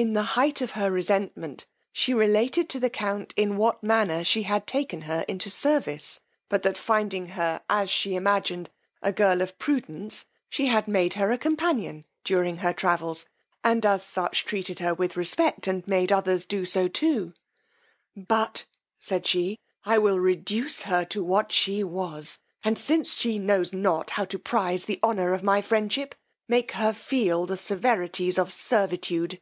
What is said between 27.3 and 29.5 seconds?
the severities of servitude.